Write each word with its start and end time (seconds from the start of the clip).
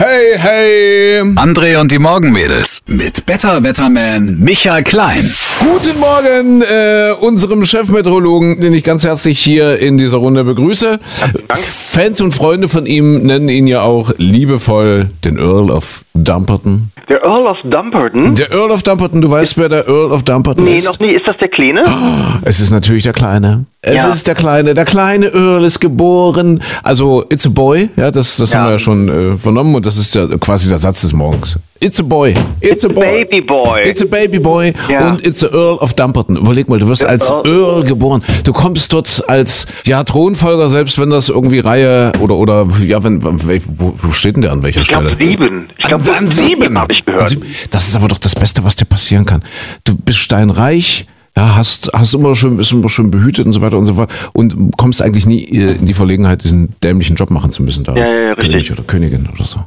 Hey, 0.00 0.38
hey! 0.38 1.20
André 1.34 1.76
und 1.80 1.90
die 1.90 1.98
Morgenmädels 1.98 2.82
mit 2.86 3.26
Better 3.26 3.64
Wetterman 3.64 4.38
Michael 4.38 4.84
Klein. 4.84 5.26
Guten 5.58 5.98
Morgen, 5.98 6.62
äh, 6.62 7.14
unserem 7.18 7.64
Chefmeteorologen, 7.64 8.60
den 8.60 8.74
ich 8.74 8.84
ganz 8.84 9.02
herzlich 9.04 9.40
hier 9.40 9.80
in 9.80 9.98
dieser 9.98 10.18
Runde 10.18 10.44
begrüße. 10.44 11.00
Dank. 11.48 11.60
Fans 11.60 12.20
und 12.20 12.30
Freunde 12.30 12.68
von 12.68 12.86
ihm 12.86 13.26
nennen 13.26 13.48
ihn 13.48 13.66
ja 13.66 13.80
auch 13.80 14.12
liebevoll 14.18 15.08
den 15.24 15.36
Earl 15.36 15.72
of 15.72 16.04
Dumperton. 16.14 16.92
Der 17.10 17.24
Earl 17.24 17.46
of 17.46 17.56
Dumperton? 17.64 18.36
Der 18.36 18.52
Earl 18.52 18.70
of 18.70 18.84
Dumperton, 18.84 19.20
du 19.20 19.28
weißt, 19.28 19.58
wer 19.58 19.68
der 19.68 19.88
Earl 19.88 20.12
of 20.12 20.22
Dumperton 20.22 20.64
nee, 20.64 20.76
ist? 20.76 20.86
noch 20.86 21.00
nie. 21.00 21.12
Ist 21.12 21.26
das 21.26 21.36
der 21.38 21.48
Kleine? 21.48 21.82
Es 22.44 22.60
ist 22.60 22.70
natürlich 22.70 23.02
der 23.02 23.12
Kleine. 23.12 23.64
Es 23.80 23.94
Ja. 23.94 24.10
ist 24.10 24.26
der 24.26 24.34
Kleine. 24.34 24.74
Der 24.74 24.84
kleine 24.84 25.26
Earl 25.32 25.62
ist 25.62 25.78
geboren. 25.78 26.60
Also, 26.82 27.24
it's 27.30 27.46
a 27.46 27.48
boy. 27.48 27.88
Ja, 27.96 28.10
das, 28.10 28.36
das 28.36 28.52
Ja. 28.52 28.58
haben 28.58 28.66
wir 28.66 28.72
ja 28.72 28.78
schon 28.80 29.08
äh, 29.34 29.38
vernommen 29.38 29.72
und 29.76 29.86
das 29.86 29.96
ist 29.96 30.16
ja 30.16 30.26
quasi 30.38 30.68
der 30.68 30.78
Satz 30.78 31.02
des 31.02 31.12
Morgens. 31.12 31.60
It's 31.78 32.00
a 32.00 32.02
boy. 32.02 32.34
It's, 32.60 32.84
a 32.84 32.88
boy. 32.88 33.24
Baby 33.24 33.40
Boy. 33.40 33.82
It's 33.88 34.02
a 34.02 34.06
baby 34.06 34.40
boy 34.40 34.72
Ja. 34.88 35.10
und 35.10 35.24
it's 35.24 35.44
a 35.44 35.46
Earl 35.46 35.76
of 35.78 35.92
Dumperton. 35.94 36.36
Überleg 36.36 36.68
mal, 36.68 36.80
du 36.80 36.88
wirst 36.88 37.04
als 37.04 37.30
Earl- 37.30 37.46
Earl 37.46 37.84
geboren. 37.84 38.24
Du 38.42 38.52
kommst 38.52 38.92
dort 38.92 39.22
als 39.28 39.68
ja 39.86 40.02
Thronfolger, 40.02 40.70
selbst 40.70 40.98
wenn 40.98 41.10
das 41.10 41.28
irgendwie 41.28 41.60
Reihe 41.60 42.10
oder 42.20 42.34
oder 42.34 42.66
ja, 42.84 43.04
wenn 43.04 43.22
wo, 43.22 43.94
wo 43.96 44.12
steht 44.12 44.34
denn 44.34 44.42
der 44.42 44.50
an 44.50 44.64
welcher 44.64 44.80
ich 44.80 44.88
glaube 44.88 45.14
Stelle? 45.14 45.30
sieben. 45.30 45.68
Ich 45.78 45.86
glaube 45.86 46.02
an 46.16 46.26
sieben 46.26 46.76
habe 46.76 46.92
ich 46.94 47.04
gehört. 47.04 47.28
sieben. 47.28 47.46
Das 47.70 47.86
ist 47.86 47.94
aber 47.94 48.08
doch 48.08 48.18
das 48.18 48.34
Beste, 48.34 48.64
was 48.64 48.74
dir 48.74 48.86
passieren 48.86 49.24
kann. 49.24 49.44
Du 49.84 49.94
bist 49.94 50.18
steinreich, 50.18 51.06
ja, 51.38 51.54
hast, 51.54 51.90
hast 51.94 52.14
immer 52.14 52.34
schön, 52.34 52.56
bist 52.56 52.72
immer 52.72 52.88
schön 52.88 53.12
behütet 53.12 53.46
und 53.46 53.52
so 53.52 53.60
weiter 53.60 53.78
und 53.78 53.86
so 53.86 53.94
fort 53.94 54.10
und 54.32 54.76
kommst 54.76 55.00
eigentlich 55.00 55.24
nie 55.24 55.44
äh, 55.44 55.76
in 55.76 55.86
die 55.86 55.94
Verlegenheit, 55.94 56.42
diesen 56.42 56.74
dämlichen 56.82 57.14
Job 57.14 57.30
machen 57.30 57.52
zu 57.52 57.62
müssen 57.62 57.84
da. 57.84 57.94
Ja, 57.94 58.06
ja, 58.06 58.22
ja, 58.30 58.34
König 58.34 58.56
richtig. 58.56 58.72
oder 58.72 58.82
Königin 58.82 59.28
oder 59.32 59.44
so. 59.44 59.60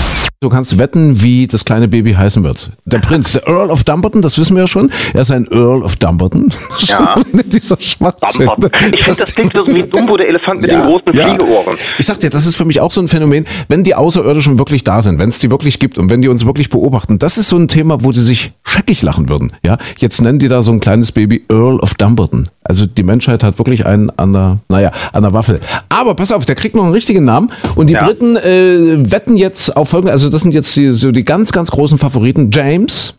Du 0.44 0.50
kannst 0.50 0.80
wetten, 0.80 1.22
wie 1.22 1.45
das 1.45 1.66
kleine 1.66 1.88
Baby 1.88 2.13
heißen 2.13 2.44
wird. 2.44 2.72
Der 2.86 2.98
Prinz, 3.00 3.34
der 3.34 3.48
Earl 3.48 3.70
of 3.70 3.84
Dumbarton, 3.84 4.23
das 4.23 4.39
wissen 4.39 4.56
wir 4.56 4.64
ja 4.64 4.67
schon. 4.67 4.92
Er 5.14 5.22
ist 5.22 5.30
ein 5.30 5.45
Earl 5.52 5.83
of 5.83 5.98
Dumbarton. 5.98 6.52
Ja. 6.88 7.16
Dieser 7.45 7.80
Schwachsinn. 7.80 8.50
Ich 8.92 9.03
finde, 9.03 9.20
das 9.20 9.36
klingt 9.36 9.53
so 9.53 9.66
wie 9.67 9.83
Dumbo, 9.83 10.17
der 10.17 10.30
Elefant 10.30 10.61
mit 10.61 10.72
den 10.72 10.81
großen 10.81 11.14
Fliegeohren. 11.14 11.78
Ich 12.00 12.08
sag 12.08 12.20
dir, 12.20 12.31
das 12.31 12.48
ist 12.48 12.56
für 12.56 12.66
mich 12.66 12.81
auch 12.81 12.89
so 12.92 13.02
ein 13.02 13.08
Phänomen, 13.08 13.45
wenn 13.70 13.83
die 13.83 13.94
Außerirdischen 13.94 14.58
wirklich 14.58 14.83
da 14.83 15.03
sind, 15.03 15.20
wenn 15.20 15.30
es 15.30 15.38
die 15.38 15.52
wirklich 15.52 15.78
gibt 15.78 16.00
und 16.00 16.09
wenn 16.09 16.23
die 16.23 16.28
uns 16.28 16.44
wirklich 16.44 16.70
beobachten, 16.70 17.20
das 17.20 17.38
ist 17.38 17.50
so 17.50 17.58
ein 17.58 17.67
Thema, 17.67 18.03
wo 18.03 18.11
die 18.11 18.20
sich 18.20 18.52
scheckig 18.64 19.03
lachen 19.03 19.30
würden. 19.30 19.53
Ja, 19.64 19.78
jetzt 20.00 20.22
nennen 20.22 20.39
die 20.39 20.48
da 20.48 20.64
so 20.64 20.72
ein 20.72 20.80
kleines 20.80 21.11
Baby 21.11 21.45
Earl 21.50 21.80
of 21.80 21.94
Dumbarton. 21.94 22.48
Also 22.64 22.86
die 22.86 23.04
Menschheit 23.04 23.44
hat 23.44 23.58
wirklich 23.58 23.86
einen 23.86 24.09
an 24.12 24.34
der, 24.34 24.59
naja, 24.70 24.92
an 25.14 25.23
der 25.23 25.34
Waffel. 25.34 25.59
Aber 25.90 26.14
pass 26.16 26.31
auf, 26.31 26.45
der 26.45 26.56
kriegt 26.56 26.76
noch 26.76 26.84
einen 26.84 26.94
richtigen 26.94 27.26
Namen 27.26 27.52
und 27.76 27.88
die 27.88 27.94
Ja. 27.95 28.06
Briten 28.06 28.36
äh, 28.38 29.12
wetten 29.12 29.36
jetzt 29.36 29.76
auf 29.76 29.90
folgende, 29.90 30.12
also 30.12 30.30
das 30.30 30.42
sind 30.42 30.54
jetzt 30.54 30.76
die, 30.76 30.92
so 30.92 31.12
die 31.12 31.26
ganz, 31.26 31.52
ganz 31.52 31.72
großen 31.72 31.98
Favoriten. 31.98 32.52
James, 32.54 33.16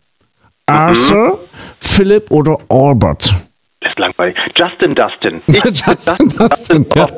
Arthur, 0.67 1.41
Philip 1.81 2.31
oder 2.31 2.57
Albert. 2.69 3.35
Ist 3.85 3.99
langweilig. 3.99 4.37
Justin 4.57 4.95
Dustin. 4.95 5.43
Ich 5.49 5.65
Justin 5.65 5.97
Justin 5.97 6.29
Dustin, 6.39 6.87
ja. 6.95 7.09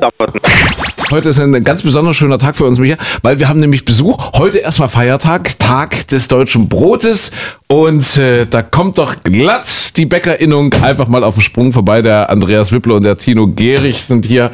Heute 1.11 1.29
ist 1.29 1.39
ein 1.39 1.63
ganz 1.63 1.83
besonders 1.83 2.15
schöner 2.17 2.39
Tag 2.39 2.55
für 2.55 2.65
uns, 2.65 2.79
Micha, 2.79 2.97
weil 3.21 3.37
wir 3.37 3.47
haben 3.47 3.59
nämlich 3.59 3.85
Besuch. 3.85 4.31
Heute 4.33 4.57
erstmal 4.57 4.89
Feiertag, 4.89 5.59
Tag 5.59 6.07
des 6.07 6.27
deutschen 6.27 6.67
Brotes. 6.67 7.31
Und 7.67 8.17
äh, 8.17 8.45
da 8.49 8.63
kommt 8.63 8.97
doch 8.97 9.17
glatt 9.23 9.97
die 9.97 10.05
Bäckerinnung 10.05 10.73
einfach 10.81 11.07
mal 11.07 11.23
auf 11.23 11.35
den 11.35 11.41
Sprung 11.41 11.71
vorbei. 11.71 12.01
Der 12.01 12.29
Andreas 12.29 12.71
Wipple 12.71 12.93
und 12.95 13.03
der 13.03 13.17
Tino 13.17 13.47
Gehrig 13.47 14.03
sind 14.03 14.25
hier. 14.25 14.51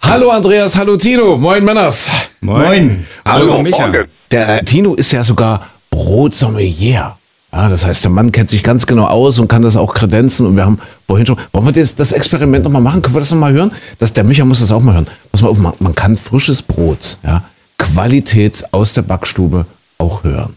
Hallo 0.00 0.30
Andreas, 0.30 0.76
hallo 0.78 0.96
Tino, 0.96 1.36
moin 1.36 1.64
Männers. 1.64 2.12
Moin. 2.40 3.04
Hallo, 3.26 3.52
Hallo, 3.52 3.62
Micha. 3.62 3.88
morgen. 3.88 4.06
Der 4.30 4.64
Tino 4.64 4.94
ist 4.94 5.10
ja 5.10 5.24
sogar 5.24 5.66
Brotsommelier. 5.90 7.16
Ja, 7.58 7.68
das 7.68 7.84
heißt, 7.84 8.04
der 8.04 8.12
Mann 8.12 8.30
kennt 8.30 8.50
sich 8.50 8.62
ganz 8.62 8.86
genau 8.86 9.06
aus 9.06 9.40
und 9.40 9.48
kann 9.48 9.62
das 9.62 9.76
auch 9.76 9.92
kredenzen. 9.92 10.46
Und 10.46 10.54
wir 10.54 10.64
haben 10.64 10.78
vorhin 11.08 11.26
schon, 11.26 11.36
wollen 11.52 11.64
wir 11.66 11.72
das, 11.72 11.96
das 11.96 12.12
Experiment 12.12 12.62
nochmal 12.62 12.80
machen? 12.80 13.02
Können 13.02 13.16
wir 13.16 13.20
das 13.20 13.32
nochmal 13.32 13.52
hören? 13.52 13.72
Das, 13.98 14.12
der 14.12 14.22
Micha 14.22 14.44
muss 14.44 14.60
das 14.60 14.70
auch 14.70 14.80
mal 14.80 14.94
hören. 14.94 15.08
Pass 15.32 15.42
mal 15.42 15.48
auf, 15.48 15.58
man, 15.58 15.72
man 15.80 15.92
kann 15.92 16.16
frisches 16.16 16.62
Brot, 16.62 17.18
ja, 17.24 17.42
Qualität 17.76 18.62
aus 18.70 18.92
der 18.92 19.02
Backstube 19.02 19.66
auch 19.98 20.22
hören. 20.22 20.54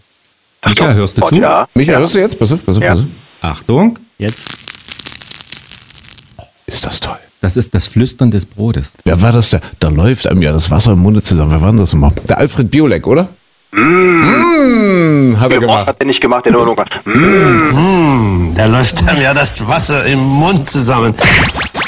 Micha, 0.64 0.94
hörst 0.94 1.18
du 1.18 1.22
zu? 1.24 1.36
Ja. 1.38 1.68
Micha, 1.74 1.94
hörst 1.94 2.14
du 2.14 2.20
jetzt? 2.20 2.38
Pass 2.38 2.52
auf, 2.52 2.64
pass 2.64 2.78
auf, 2.78 2.84
Ja. 2.84 2.90
pass 2.90 3.00
auf. 3.00 3.06
Achtung, 3.42 3.97
jetzt. 4.20 4.44
Ist 6.68 6.86
das 6.86 7.00
toll. 7.00 7.18
Das 7.42 7.58
ist 7.58 7.74
das 7.74 7.88
Flüstern 7.88 8.30
des 8.30 8.46
Brotes. 8.46 8.94
Wer 9.06 9.20
war 9.24 9.31
das? 9.31 9.50
Der, 9.50 9.62
da 9.80 9.90
läuft 9.90 10.28
einem 10.28 10.44
ja 10.44 10.52
das 10.52 10.70
Wasser 10.70 10.92
im 10.92 11.00
Munde 11.00 11.24
zusammen. 11.24 11.50
Wer 11.50 11.62
war 11.62 11.70
denn 11.72 11.80
das 11.80 11.94
immer? 11.94 12.12
Der 12.30 12.38
Alfred 12.38 12.70
Biolek, 12.70 13.08
oder? 13.08 13.30
Mmh, 13.74 15.40
hat 15.40 15.52
er 15.52 15.59
gemacht. 15.59 15.88
hat 15.88 15.96
er 16.00 16.06
nicht 16.06 16.22
gemacht, 16.22 16.46
der 16.46 16.52
nur 16.52 16.66
noch 16.66 16.76
mm, 17.06 18.54
Da 18.56 18.66
läuft 18.66 19.08
dann 19.08 19.22
ja 19.22 19.34
das 19.34 19.66
Wasser 19.66 20.06
im 20.06 20.20
Mund 20.20 20.68
zusammen. 20.70 21.16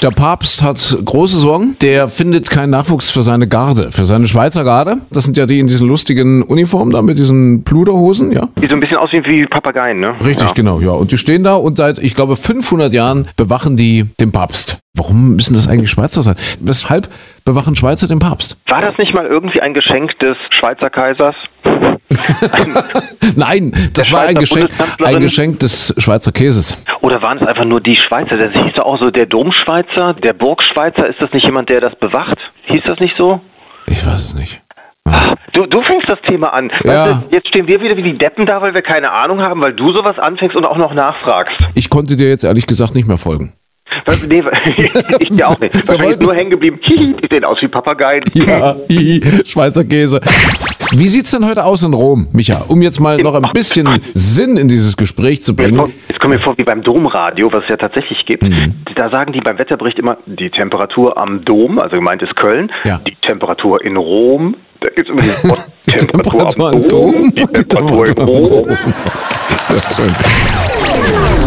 Der 0.01 0.11
Papst 0.11 0.61
hat 0.61 0.97
große 1.03 1.38
Sorgen. 1.38 1.75
Der 1.81 2.07
findet 2.07 2.49
keinen 2.49 2.69
Nachwuchs 2.69 3.09
für 3.09 3.21
seine 3.21 3.47
Garde, 3.47 3.91
für 3.91 4.05
seine 4.05 4.27
Schweizer 4.27 4.63
Garde. 4.63 4.97
Das 5.11 5.25
sind 5.25 5.38
ja 5.38 5.45
die 5.45 5.59
in 5.59 5.67
diesen 5.67 5.88
lustigen 5.88 6.44
Uniformen 6.44 6.91
da 6.91 7.01
mit 7.01 7.17
diesen 7.17 7.63
Pluderhosen, 7.63 8.31
ja? 8.31 8.47
Die 8.61 8.67
so 8.67 8.73
ein 8.73 8.79
bisschen 8.79 8.97
aussehen 8.97 9.23
wie 9.27 9.45
Papageien, 9.45 10.00
ne? 10.00 10.15
Richtig, 10.23 10.47
ja. 10.47 10.53
genau, 10.53 10.79
ja. 10.79 10.91
Und 10.91 11.11
die 11.11 11.17
stehen 11.17 11.44
da 11.44 11.55
und 11.55 11.77
seit, 11.77 12.00
ich 12.00 12.15
glaube, 12.15 12.35
500 12.35 12.94
Jahren 12.94 13.27
bewachen 13.35 13.77
die 13.77 14.05
den 14.19 14.31
Papst. 14.31 14.82
Warum 14.95 15.35
müssen 15.35 15.55
das 15.55 15.67
eigentlich 15.67 15.89
Schweizer 15.89 16.21
sein? 16.21 16.35
Weshalb 16.59 17.09
bewachen 17.45 17.75
Schweizer 17.75 18.07
den 18.07 18.19
Papst? 18.19 18.57
War 18.67 18.79
das 18.79 18.95
nicht 18.99 19.11
mal 19.15 19.25
irgendwie 19.25 19.59
ein 19.59 19.73
Geschenk 19.73 20.19
des 20.19 20.37
Schweizer 20.51 20.91
Kaisers? 20.91 21.35
Nein, 23.35 23.73
das 23.95 24.11
war 24.11 24.21
ein 24.21 24.35
Geschenk, 24.35 24.69
ein 25.03 25.19
Geschenk 25.19 25.59
des 25.61 25.95
Schweizer 25.97 26.31
Käses. 26.31 26.85
Oder 27.01 27.19
waren 27.23 27.39
es 27.39 27.47
einfach 27.47 27.65
nur 27.65 27.81
die 27.81 27.95
Schweizer? 27.95 28.37
Das 28.37 28.53
hieß 28.53 28.73
doch 28.75 28.85
auch 28.85 29.01
so 29.01 29.09
der 29.09 29.25
Domschweizer, 29.25 30.13
der 30.13 30.33
Burgschweizer. 30.33 31.09
Ist 31.09 31.19
das 31.19 31.33
nicht 31.33 31.47
jemand, 31.47 31.71
der 31.71 31.81
das 31.81 31.95
bewacht? 31.99 32.37
Hieß 32.67 32.81
das 32.85 32.99
nicht 32.99 33.15
so? 33.17 33.41
Ich 33.87 34.05
weiß 34.05 34.23
es 34.23 34.35
nicht. 34.35 34.61
Du, 35.53 35.65
du 35.65 35.81
fängst 35.81 36.07
das 36.07 36.19
Thema 36.27 36.53
an. 36.53 36.71
Ja. 36.83 37.05
Weißt 37.09 37.19
du, 37.31 37.35
jetzt 37.35 37.47
stehen 37.47 37.67
wir 37.67 37.81
wieder 37.81 37.97
wie 37.97 38.03
die 38.03 38.17
Deppen 38.17 38.45
da, 38.45 38.61
weil 38.61 38.75
wir 38.75 38.83
keine 38.83 39.11
Ahnung 39.11 39.41
haben, 39.41 39.63
weil 39.63 39.73
du 39.73 39.87
sowas 39.87 40.19
anfängst 40.19 40.55
und 40.55 40.67
auch 40.67 40.77
noch 40.77 40.93
nachfragst. 40.93 41.57
Ich 41.73 41.89
konnte 41.89 42.15
dir 42.15 42.29
jetzt 42.29 42.43
ehrlich 42.43 42.67
gesagt 42.67 42.93
nicht 42.93 43.07
mehr 43.07 43.17
folgen. 43.17 43.53
Nee, 44.27 44.43
ich 45.19 45.29
dir 45.29 45.47
auch 45.49 45.59
nicht. 45.59 45.73
Wahrscheinlich 45.75 46.01
wollten- 46.07 46.23
nur 46.23 46.35
hängen 46.35 46.49
geblieben. 46.51 46.79
Die 46.87 47.15
sehen 47.31 47.45
aus 47.45 47.57
wie 47.61 47.67
Papageien. 47.67 48.23
Ja, 48.33 48.75
Schweizer 49.45 49.83
Käse. 49.85 50.19
Wie 50.95 51.07
sieht's 51.07 51.31
denn 51.31 51.47
heute 51.47 51.63
aus 51.65 51.81
in 51.83 51.93
Rom, 51.93 52.27
Micha? 52.33 52.65
Um 52.67 52.81
jetzt 52.81 52.99
mal 52.99 53.17
noch 53.17 53.33
ein 53.33 53.49
bisschen 53.53 53.87
Sinn 54.13 54.57
in 54.57 54.67
dieses 54.67 54.95
Gespräch 54.97 55.41
zu 55.41 55.55
bringen. 55.55 55.91
Jetzt 56.07 56.19
kommen 56.19 56.33
wir 56.33 56.39
vor 56.41 56.55
wie 56.57 56.63
beim 56.63 56.83
Domradio, 56.83 57.49
was 57.51 57.63
es 57.63 57.69
ja 57.69 57.77
tatsächlich 57.77 58.23
gibt. 58.27 58.43
Mhm. 58.43 58.75
Da 58.95 59.09
sagen 59.09 59.33
die 59.33 59.39
beim 59.39 59.57
Wetterbericht 59.57 59.97
immer, 59.97 60.17
die 60.27 60.51
Temperatur 60.51 61.19
am 61.19 61.43
Dom, 61.45 61.79
also 61.79 61.95
gemeint 61.95 62.21
ist 62.21 62.35
Köln, 62.35 62.71
Ja. 62.85 62.99
die 63.07 63.15
Temperatur 63.27 63.83
in 63.83 63.97
Rom, 63.97 64.55
da 64.81 64.91
gibt 64.95 65.09
es 65.09 65.13
immer 65.13 65.21
dieses 65.21 65.49
Wort 65.49 65.65
Die 65.87 65.91
Temperatur, 65.93 66.67
am 66.73 66.81
Dom, 66.87 67.33
die 67.33 67.45
Temperatur 67.45 68.07
in 68.09 68.17
Rom. 68.23 68.67
Sehr 69.67 69.79
schön. 69.95 71.42